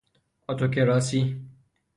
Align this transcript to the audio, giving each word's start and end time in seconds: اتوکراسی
اتوکراسی 0.49 1.19